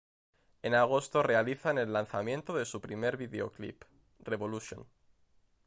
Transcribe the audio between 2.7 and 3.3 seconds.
primer